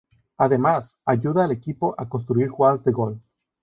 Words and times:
Además, 0.37 0.97
ayuda 1.05 1.45
al 1.45 1.51
equipo 1.51 1.93
a 1.95 2.09
construir 2.09 2.49
jugadas 2.49 2.83
de 2.83 2.91
gol. 2.91 3.21